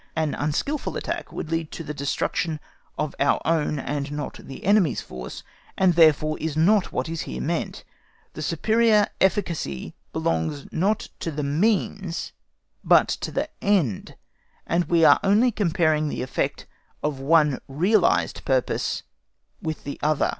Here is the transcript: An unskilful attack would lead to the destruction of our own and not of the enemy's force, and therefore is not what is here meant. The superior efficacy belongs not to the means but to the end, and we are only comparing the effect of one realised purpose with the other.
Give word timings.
An 0.15 0.33
unskilful 0.33 0.97
attack 0.97 1.31
would 1.31 1.51
lead 1.51 1.69
to 1.73 1.83
the 1.83 1.93
destruction 1.93 2.59
of 2.97 3.13
our 3.19 3.39
own 3.45 3.77
and 3.77 4.11
not 4.11 4.39
of 4.39 4.47
the 4.47 4.63
enemy's 4.65 4.99
force, 5.01 5.43
and 5.77 5.93
therefore 5.93 6.39
is 6.39 6.57
not 6.57 6.91
what 6.91 7.07
is 7.07 7.21
here 7.29 7.39
meant. 7.39 7.83
The 8.33 8.41
superior 8.41 9.09
efficacy 9.21 9.93
belongs 10.11 10.65
not 10.71 11.09
to 11.19 11.29
the 11.29 11.43
means 11.43 12.31
but 12.83 13.09
to 13.09 13.31
the 13.31 13.47
end, 13.61 14.15
and 14.65 14.85
we 14.85 15.05
are 15.05 15.19
only 15.23 15.51
comparing 15.51 16.07
the 16.09 16.23
effect 16.23 16.65
of 17.03 17.19
one 17.19 17.59
realised 17.67 18.43
purpose 18.43 19.03
with 19.61 19.83
the 19.83 19.99
other. 20.01 20.29